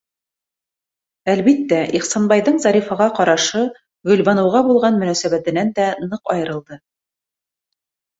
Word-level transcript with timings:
Әлбиттә, 1.33 1.81
Ихсанбайҙың 1.99 2.55
Зарифаға 2.63 3.07
ҡарашы 3.19 3.61
Гөлбаныуға 4.13 4.63
булған 4.69 4.97
мөнәсәбәтенән 5.03 5.71
дә 5.81 5.87
ныҡ 6.07 6.33
айырылды. 6.37 6.79